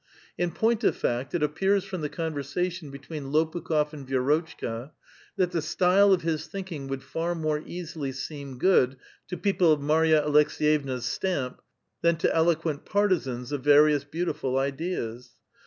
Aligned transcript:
In 0.35 0.49
point 0.49 0.83
of 0.83 0.95
fact, 0.97 1.35
it 1.35 1.43
np|H>ai*s 1.43 1.83
from 1.83 2.01
the 2.01 2.09
conversation 2.09 2.89
between 2.89 3.31
lA»piikhof 3.31 3.93
ami 3.93 4.03
Vii'rotciika, 4.05 4.93
that 5.35 5.51
the 5.51 5.61
style 5.61 6.11
of 6.11 6.23
his 6.23 6.47
thinking 6.47 6.87
would 6.87 7.03
far 7.03 7.35
mure 7.35 7.61
oa>ily 7.61 8.09
soem 8.11 8.57
giMnl 8.59 8.95
to 9.27 9.35
i>eople 9.37 9.71
of 9.71 9.79
Mary 9.79 10.09
Aleks6yevua*8 10.09 10.81
^tamp. 10.85 11.57
liian 12.03 12.17
to 12.17 12.27
t'KMjUciit 12.29 12.83
partizans 12.83 13.51
of 13.51 13.63
various 13.63 14.03
beautiful 14.03 14.57
ideas. 14.57 15.33